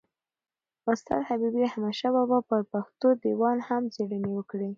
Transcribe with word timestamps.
استاد 0.91 1.21
حبیبي 1.29 1.61
احمدشاه 1.69 2.13
بابا 2.15 2.39
پر 2.49 2.61
پښتو 2.73 3.07
دېوان 3.23 3.57
هم 3.67 3.83
څېړني 3.93 4.29
وکړې. 4.33 4.69